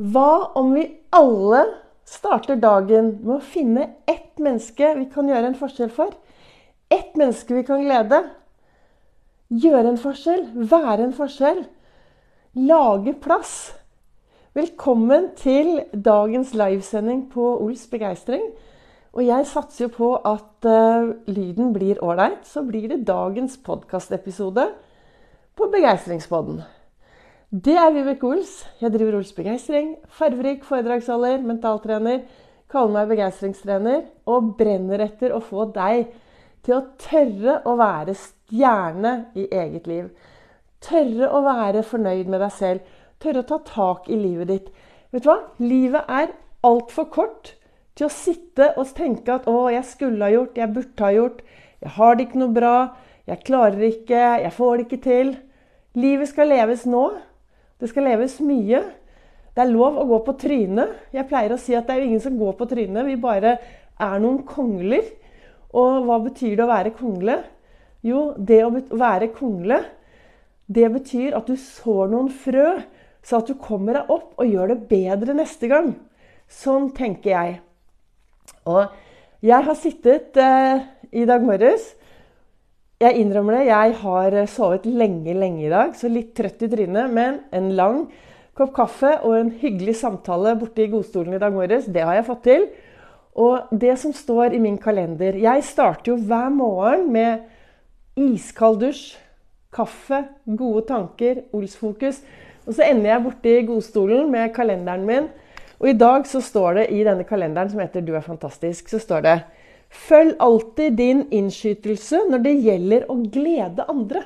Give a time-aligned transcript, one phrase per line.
[0.00, 1.58] Hva om vi alle
[2.08, 6.14] starter dagen med å finne ett menneske vi kan gjøre en forskjell for?
[6.88, 8.22] Ett menneske vi kan glede.
[9.52, 11.60] Gjøre en forskjell, være en forskjell.
[12.64, 13.54] Lage plass.
[14.56, 18.48] Velkommen til dagens livesending på Ols begeistring.
[19.12, 22.48] Og jeg satser jo på at uh, lyden blir ålreit.
[22.48, 24.70] Så blir det dagens podkastepisode
[25.60, 26.62] på Begeistringspodden.
[27.50, 28.50] Det er Vibeke Ols.
[28.78, 29.96] Jeg driver Ols Begeistring.
[30.14, 32.20] Farverik foredragsholder, mentaltrener.
[32.70, 36.12] Kaller meg begeistringstrener og brenner etter å få deg
[36.62, 40.12] til å tørre å være stjerne i eget liv.
[40.78, 42.92] Tørre å være fornøyd med deg selv.
[43.18, 44.68] Tørre å ta tak i livet ditt.
[45.10, 45.40] Vet du hva?
[45.58, 46.30] Livet er
[46.62, 47.50] altfor kort
[47.98, 51.42] til å sitte og tenke at 'Å, jeg skulle ha gjort, jeg burde ha gjort',
[51.82, 52.94] 'Jeg har det ikke noe bra',
[53.26, 55.36] 'Jeg klarer ikke', 'Jeg får det ikke til'.
[55.94, 57.10] Livet skal leves nå.
[57.80, 58.82] Det skal leves mye.
[59.50, 60.92] Det er lov å gå på trynet.
[61.16, 63.06] Jeg pleier å si at det er ingen som går på trynet.
[63.08, 63.56] Vi bare
[64.00, 65.08] er noen kongler.
[65.76, 67.38] Og hva betyr det å være kongle?
[68.06, 69.82] Jo, det å være kongle,
[70.70, 72.78] det betyr at du sår noen frø,
[73.20, 75.92] så at du kommer deg opp og gjør det bedre neste gang.
[76.50, 77.58] Sånn tenker jeg.
[78.70, 78.88] Og
[79.44, 81.90] jeg har sittet eh, i dag morges
[83.00, 87.08] Jeg innrømmer det, jeg har sovet lenge, lenge i dag, så litt trøtt i trynet.
[87.08, 88.02] Men en lang
[88.52, 92.26] kopp kaffe og en hyggelig samtale borte i godstolen i dag morges, det har jeg
[92.26, 92.66] fått til.
[93.40, 99.14] Og det som står i min kalender Jeg starter jo hver morgen med iskald dusj,
[99.72, 102.20] kaffe, gode tanker, Ols-fokus.
[102.66, 105.30] Og så ender jeg borte i godstolen med kalenderen min
[105.80, 108.98] og i dag så står det i denne kalenderen som heter 'Du er fantastisk', så
[108.98, 109.40] står det
[109.90, 114.22] Følg alltid din innskytelse når det gjelder å glede andre.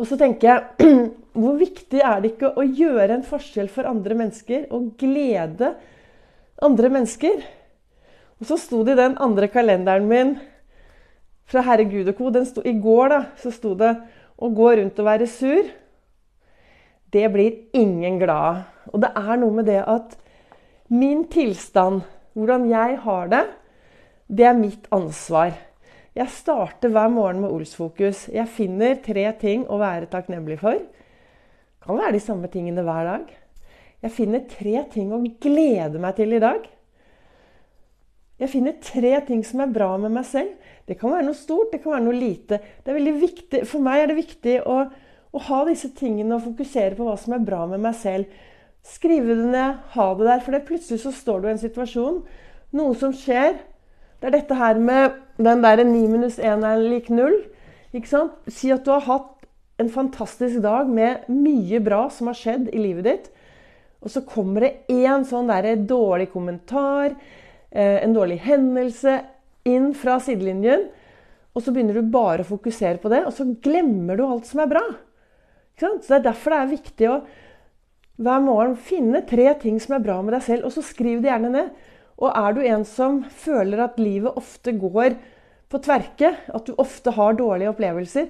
[0.00, 0.92] Og så tenker jeg
[1.32, 4.66] Hvor viktig er det ikke å gjøre en forskjell for andre mennesker?
[4.68, 5.70] Og glede
[6.60, 7.38] andre mennesker?
[8.36, 10.34] Og så sto det i den andre kalenderen min
[11.48, 12.28] fra Herre Gud og co.
[12.60, 13.94] I går da, så sto det
[14.36, 15.70] 'Å gå rundt og være sur'
[17.12, 20.16] det blir ingen glad Og det er noe med det at
[20.88, 22.02] min tilstand,
[22.34, 23.46] hvordan jeg har det,
[24.32, 25.52] det er mitt ansvar.
[26.16, 28.26] Jeg starter hver morgen med Ols-fokus.
[28.32, 30.80] Jeg finner tre ting å være takknemlig for.
[30.80, 33.30] Det kan være de samme tingene hver dag.
[34.02, 36.64] Jeg finner tre ting å glede meg til i dag.
[38.42, 40.56] Jeg finner tre ting som er bra med meg selv.
[40.88, 42.58] Det kan være noe stort, det kan være noe lite.
[42.88, 44.82] Viktig, for meg er det viktig å
[45.32, 48.40] å ha disse tingene og fokusere på hva som er bra med meg selv.
[48.84, 50.42] Skrive det ned, ha det der.
[50.44, 52.18] For det plutselig så står du i en situasjon,
[52.76, 53.56] noe som skjer.
[54.22, 57.40] Det er dette her med den derre 9 minus 1 er lik 0.
[57.90, 58.36] Ikke sant?
[58.46, 59.48] Si at du har hatt
[59.82, 63.26] en fantastisk dag med mye bra som har skjedd i livet ditt.
[63.98, 67.16] Og så kommer det én sånn der dårlig kommentar,
[67.72, 69.24] eh, en dårlig hendelse,
[69.66, 70.86] inn fra sidelinjen.
[71.56, 74.60] Og så begynner du bare å fokusere på det, og så glemmer du alt som
[74.60, 74.86] er bra.
[75.78, 77.22] Så Det er derfor det er viktig å
[78.22, 81.30] hver morgen finne tre ting som er bra med deg selv, og så skriv det
[81.32, 81.70] gjerne ned.
[82.22, 85.18] Og er du en som føler at livet ofte går
[85.72, 88.28] på tverke, at du ofte har dårlige opplevelser,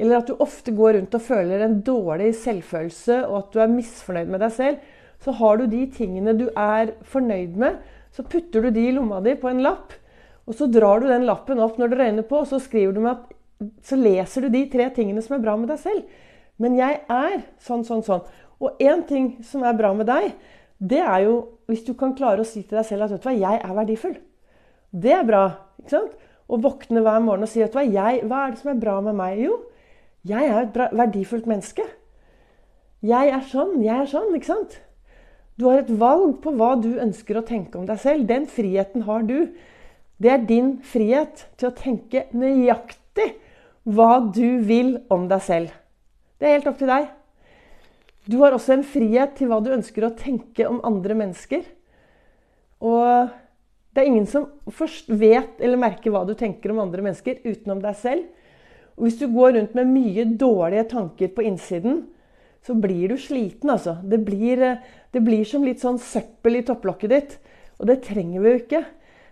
[0.00, 3.72] eller at du ofte går rundt og føler en dårlig selvfølelse, og at du er
[3.72, 7.80] misfornøyd med deg selv, så har du de tingene du er fornøyd med,
[8.12, 9.92] så putter du de i lomma di på en lapp.
[10.48, 13.26] Og så drar du den lappen opp når du røyner på, og så, at,
[13.86, 16.08] så leser du de tre tingene som er bra med deg selv.
[16.60, 18.24] Men jeg er sånn, sånn, sånn.
[18.60, 20.32] Og én ting som er bra med deg,
[20.80, 21.36] det er jo
[21.70, 23.76] hvis du kan klare å si til deg selv at vet du hva, jeg er
[23.76, 24.16] verdifull.
[24.90, 25.44] Det er bra.
[25.78, 26.14] ikke sant?
[26.50, 29.18] Å våkne hver morgen og si vet hva, hva er det som er bra med
[29.18, 29.42] meg?
[29.44, 29.60] Jo,
[30.26, 31.84] jeg er et bra, verdifullt menneske.
[33.06, 34.34] Jeg er sånn, jeg er sånn.
[34.36, 34.80] ikke sant?
[35.60, 38.26] Du har et valg på hva du ønsker å tenke om deg selv.
[38.28, 39.52] Den friheten har du.
[40.20, 43.30] Det er din frihet til å tenke nøyaktig
[43.88, 45.72] hva du vil om deg selv.
[46.40, 47.08] Det er helt opp til deg.
[48.30, 51.64] Du har også en frihet til hva du ønsker å tenke om andre mennesker.
[52.84, 53.30] Og
[53.90, 57.80] det er ingen som først vet eller merker hva du tenker om andre mennesker utenom
[57.82, 58.28] deg selv.
[58.94, 62.04] Og hvis du går rundt med mye dårlige tanker på innsiden,
[62.62, 63.96] så blir du sliten, altså.
[64.04, 64.62] Det blir,
[65.10, 67.34] det blir som litt sånn søppel i topplokket ditt.
[67.80, 68.82] Og det trenger vi jo ikke.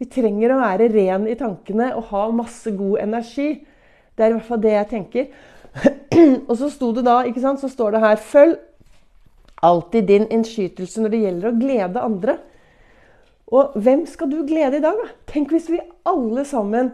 [0.00, 3.52] Vi trenger å være ren i tankene og ha masse god energi.
[4.16, 5.30] Det er i hvert fall det jeg tenker.
[6.48, 8.58] og så sto det da, ikke sant, så står det her Følg
[9.66, 12.36] alltid din innskytelse når det gjelder å glede andre.
[13.50, 15.10] Og hvem skal du glede i dag, da?
[15.30, 16.92] Tenk hvis vi alle sammen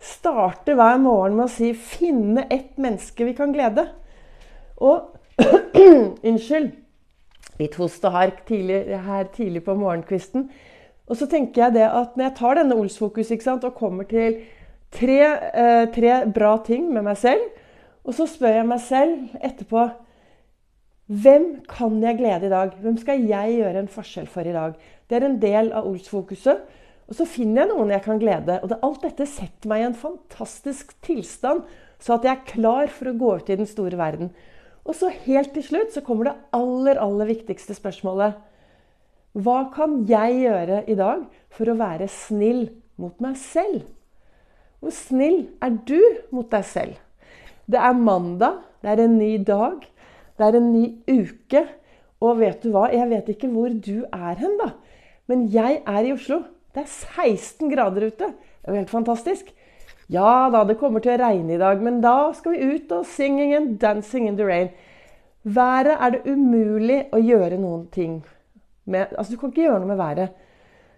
[0.00, 3.88] starter hver morgen med å si 'finne ett menneske vi kan glede'.
[4.78, 5.14] Og
[6.28, 6.72] Unnskyld.
[7.58, 10.50] litt host og hark tidlig, her tidlig på morgenkvisten.
[11.08, 14.36] Og så tenker jeg det at når jeg tar denne Ols-fokus og kommer til
[14.92, 15.20] tre,
[15.54, 17.40] eh, tre bra ting med meg selv,
[18.04, 19.90] og så spør jeg meg selv etterpå
[21.08, 22.74] hvem kan jeg glede i dag?
[22.84, 24.74] Hvem skal jeg gjøre en forskjell for i dag?
[25.08, 26.66] Det er en del av Ols-fokuset.
[27.08, 28.58] Og så finner jeg noen jeg kan glede.
[28.60, 31.64] Og det, alt dette setter meg i en fantastisk tilstand,
[31.96, 34.34] så at jeg er klar for å gå ut i den store verden.
[34.84, 38.36] Og så helt til slutt så kommer det aller, aller viktigste spørsmålet.
[39.38, 42.66] Hva kan jeg gjøre i dag for å være snill
[43.00, 43.86] mot meg selv?
[44.84, 46.00] Hvor snill er du
[46.36, 47.00] mot deg selv?
[47.68, 49.80] Det er mandag, det er en ny dag,
[50.38, 51.64] det er en ny uke.
[52.24, 52.88] Og vet du hva?
[52.94, 54.72] Jeg vet ikke hvor du er hen, da.
[55.30, 56.42] Men jeg er i Oslo.
[56.74, 58.32] Det er 16 grader ute.
[58.32, 59.52] Det er jo helt fantastisk.
[60.08, 63.04] Ja da, det kommer til å regne i dag, men da skal vi ut og
[63.06, 64.70] singing and dancing in the rain.
[65.44, 68.22] Været er det umulig å gjøre noen ting
[68.88, 69.12] med.
[69.12, 70.32] Altså, du kan ikke gjøre noe med været.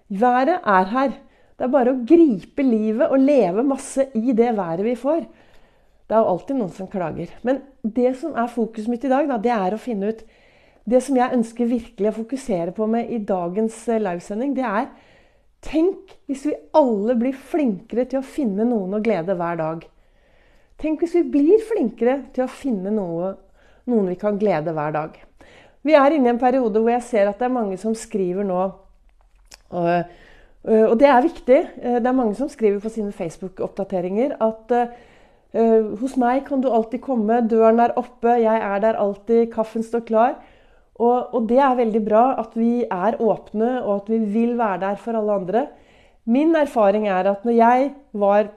[0.09, 1.17] Været er her.
[1.59, 5.27] Det er bare å gripe livet og leve masse i det været vi får.
[6.11, 7.31] Det er jo alltid noen som klager.
[7.47, 10.25] Men det som er fokuset mitt i dag, da, det er å finne ut
[10.91, 14.89] Det som jeg ønsker virkelig å fokusere på med i dagens eh, livesending, det er
[15.61, 19.85] Tenk hvis vi alle blir flinkere til å finne noen å glede hver dag.
[20.81, 23.35] Tenk hvis vi blir flinkere til å finne noe,
[23.93, 25.21] noen vi kan glede hver dag.
[25.85, 28.49] Vi er inne i en periode hvor jeg ser at det er mange som skriver
[28.49, 28.63] nå.
[29.69, 30.17] Og,
[30.65, 31.61] og det er viktig.
[31.77, 34.75] Det er mange som skriver på sine Facebook-oppdateringer at
[35.53, 40.05] hos meg kan du alltid komme, døren er oppe, jeg er der alltid, kaffen står
[40.07, 40.37] klar.
[41.01, 44.83] Og, og, det er veldig bra at vi er åpne, og at vi vil være
[44.85, 45.67] der for alle andre.
[46.29, 48.51] Min erfaring er at når jeg var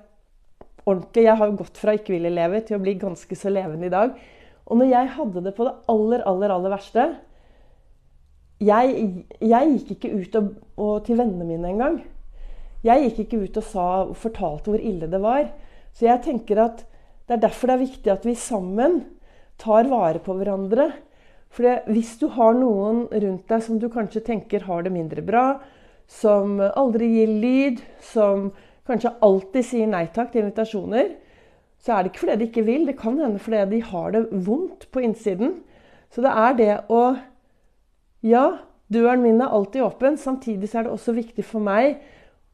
[0.83, 3.93] ordentlig Jeg har gått fra ikke ville leve til å bli ganske så levende i
[3.93, 4.17] dag.
[4.67, 7.05] Og når jeg hadde det på det aller, aller, aller verste
[8.59, 9.05] Jeg,
[9.39, 12.01] jeg gikk ikke ut og, og til vennene mine engang.
[12.83, 13.85] Jeg gikk ikke ut og sa,
[14.19, 15.47] fortalte hvor ille det var.
[15.93, 16.83] Så jeg tenker at
[17.27, 19.03] det er derfor det er viktig at vi sammen
[19.61, 20.89] tar vare på hverandre.
[21.53, 25.45] For hvis du har noen rundt deg som du kanskje tenker har det mindre bra,
[26.09, 28.49] som aldri gir lyd, som
[28.89, 31.13] kanskje alltid sier nei takk til invitasjoner,
[31.83, 32.87] så er det ikke fordi de ikke vil.
[32.87, 35.57] Det kan hende fordi de har det vondt på innsiden.
[36.13, 37.03] Så det er det å
[38.23, 40.15] Ja, døren min er alltid åpen.
[40.15, 41.97] Samtidig er det også viktig for meg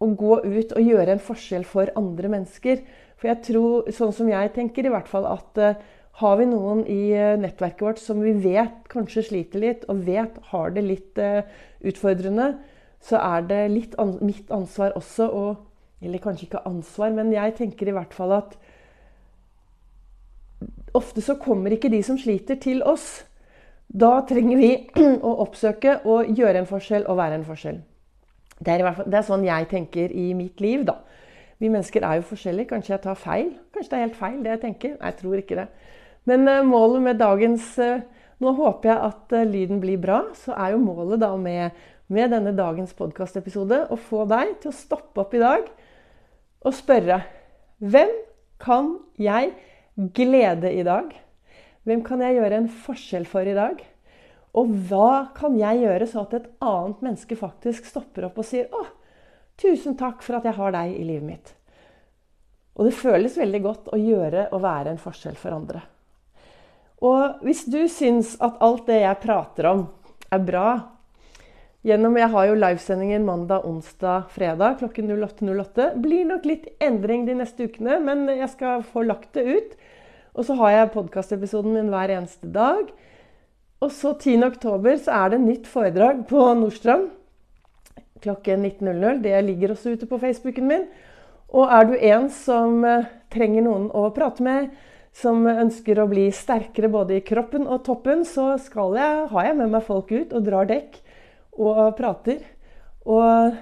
[0.02, 2.82] å gå ut og gjøre en forskjell for andre mennesker.
[3.20, 5.80] For jeg tror, sånn som jeg tenker i hvert fall, at uh,
[6.20, 10.36] har vi noen i eh, nettverket vårt som vi vet kanskje sliter litt, og vet
[10.52, 11.48] har det litt uh,
[11.80, 12.50] utfordrende,
[13.00, 15.48] så er det litt an mitt ansvar også å
[16.00, 18.54] Eller kanskje ikke ansvar, men jeg tenker i hvert fall at
[20.96, 23.26] ofte så kommer ikke de som sliter, til oss.
[23.92, 24.70] Da trenger vi
[25.28, 27.82] å oppsøke og gjøre en forskjell og være en forskjell.
[28.60, 31.02] Det er, fall, det er sånn jeg tenker i mitt liv, da.
[31.60, 32.70] Vi mennesker er jo forskjellige.
[32.72, 33.52] Kanskje jeg tar feil?
[33.76, 34.96] Kanskje det er helt feil, det jeg tenker?
[34.96, 35.68] Nei, jeg tror ikke det.
[36.30, 38.00] Men uh, målet med dagens uh,
[38.40, 40.22] Nå håper jeg at uh, lyden blir bra.
[40.40, 41.76] Så er jo målet da med,
[42.08, 45.68] med denne dagens podkastepisode å få deg til å stoppe opp i dag
[46.60, 47.22] og spørre
[47.80, 48.12] Hvem
[48.60, 49.52] kan jeg
[50.16, 51.12] glede i dag?
[51.88, 53.80] Hvem kan jeg gjøre en forskjell for i dag?
[54.60, 58.68] Og hva kan jeg gjøre så at et annet menneske faktisk stopper opp og sier
[58.72, 58.84] 'Å,
[59.60, 61.56] tusen takk for at jeg har deg i livet mitt'.
[62.80, 65.82] Og det føles veldig godt å gjøre og være en forskjell for andre.
[67.04, 69.88] Og hvis du syns at alt det jeg prater om,
[70.32, 70.70] er bra
[71.84, 75.96] gjennom, Jeg har jo livesendinger mandag, onsdag, fredag klokken 08.08.
[75.96, 79.78] Blir nok litt endring de neste ukene, men jeg skal få lagt det ut.
[80.36, 82.92] Og så har jeg podkastepisoden min hver eneste dag.
[83.80, 87.10] Og så 10.10 så er det nytt foredrag på Nordstrand
[88.24, 89.22] klokken 19.00.
[89.24, 90.86] Det ligger også ute på Facebooken min.
[91.50, 94.70] Og er du en som eh, trenger noen å prate med,
[95.16, 99.74] som ønsker å bli sterkere både i kroppen og toppen, så jeg, har jeg med
[99.74, 101.00] meg folk ut og drar dekk
[101.60, 102.44] og prater.
[103.10, 103.58] Og,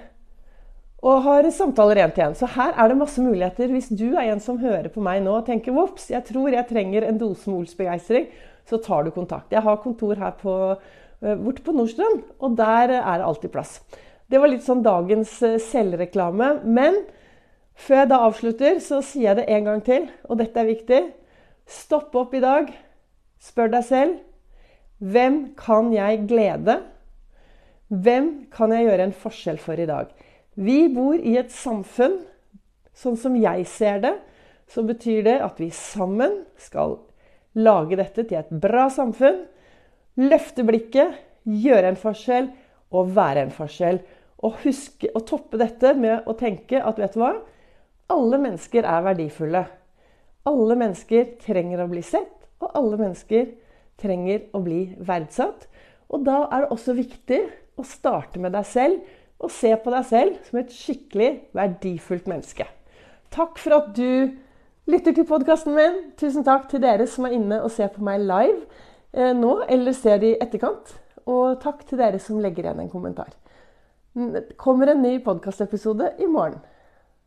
[1.08, 2.36] og har samtaler én til én.
[2.36, 3.72] Så her er det masse muligheter.
[3.72, 6.68] Hvis du er en som hører på meg nå og tenker vops, jeg tror jeg
[6.70, 8.28] trenger en dose med Ols-begeistring,
[8.68, 9.54] så tar du kontakt.
[9.56, 10.76] Jeg har kontor her på,
[11.24, 13.80] eh, borte på Nordstrand, og der er det alltid plass.
[14.28, 16.58] Det var litt sånn dagens eh, selvreklame.
[16.66, 17.02] Men
[17.78, 21.02] før jeg da avslutter, så sier jeg det en gang til, og dette er viktig.
[21.68, 22.72] Stopp opp i dag.
[23.44, 24.18] Spør deg selv
[24.98, 26.80] hvem kan jeg glede?
[27.88, 30.10] Hvem kan jeg gjøre en forskjell for i dag?
[30.58, 32.18] Vi bor i et samfunn,
[32.98, 34.16] sånn som jeg ser det,
[34.68, 36.98] så betyr det at vi sammen skal
[37.54, 39.44] lage dette til et bra samfunn.
[40.18, 41.14] Løfte blikket,
[41.46, 42.50] gjøre en forskjell
[42.98, 44.02] og være en forskjell.
[44.46, 47.34] Og huske å toppe dette med å tenke at vet du hva?
[48.14, 49.64] Alle mennesker er verdifulle.
[50.48, 52.32] Alle mennesker trenger å bli sett,
[52.64, 53.50] og alle mennesker
[54.00, 55.66] trenger å bli verdsatt.
[56.14, 57.42] Og da er det også viktig
[57.78, 62.66] å starte med deg selv og se på deg selv som et skikkelig verdifullt menneske.
[63.34, 64.38] Takk for at du
[64.90, 66.00] lytter til podkasten min.
[66.18, 68.64] Tusen takk til dere som er inne og ser på meg live
[69.14, 70.96] eh, nå, eller ser i etterkant.
[71.28, 73.36] Og takk til dere som legger igjen en kommentar.
[74.58, 76.60] Kommer en ny podkastepisode i morgen.